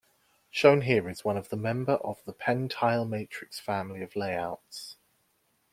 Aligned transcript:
Shown 0.49 0.81
here 0.81 1.07
is 1.07 1.23
one 1.23 1.37
of 1.37 1.49
the 1.49 1.55
member 1.55 1.97
of 1.97 2.23
the 2.25 2.33
PenTile 2.33 3.07
matrix 3.07 3.59
family 3.59 4.01
of 4.01 4.15
layouts. 4.15 4.97